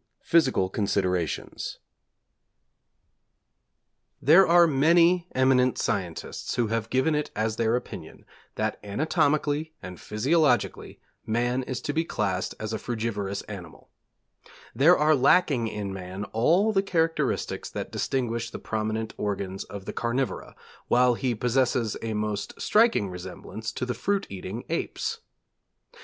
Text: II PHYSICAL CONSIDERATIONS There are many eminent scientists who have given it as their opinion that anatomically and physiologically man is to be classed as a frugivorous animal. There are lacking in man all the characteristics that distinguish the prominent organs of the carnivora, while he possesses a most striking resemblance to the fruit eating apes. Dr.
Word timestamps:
II 0.02 0.24
PHYSICAL 0.28 0.70
CONSIDERATIONS 0.70 1.78
There 4.22 4.46
are 4.48 4.66
many 4.66 5.28
eminent 5.34 5.76
scientists 5.76 6.54
who 6.54 6.68
have 6.68 6.88
given 6.88 7.14
it 7.14 7.30
as 7.36 7.56
their 7.56 7.76
opinion 7.76 8.24
that 8.54 8.80
anatomically 8.82 9.74
and 9.82 10.00
physiologically 10.00 11.00
man 11.26 11.62
is 11.64 11.82
to 11.82 11.92
be 11.92 12.06
classed 12.06 12.54
as 12.58 12.72
a 12.72 12.78
frugivorous 12.78 13.42
animal. 13.42 13.90
There 14.74 14.96
are 14.96 15.14
lacking 15.14 15.68
in 15.68 15.92
man 15.92 16.24
all 16.32 16.72
the 16.72 16.82
characteristics 16.82 17.68
that 17.68 17.92
distinguish 17.92 18.48
the 18.50 18.58
prominent 18.58 19.12
organs 19.18 19.64
of 19.64 19.84
the 19.84 19.92
carnivora, 19.92 20.56
while 20.88 21.12
he 21.12 21.34
possesses 21.34 21.98
a 22.00 22.14
most 22.14 22.58
striking 22.58 23.10
resemblance 23.10 23.70
to 23.72 23.84
the 23.84 23.92
fruit 23.92 24.26
eating 24.30 24.64
apes. 24.70 25.18
Dr. 25.92 25.98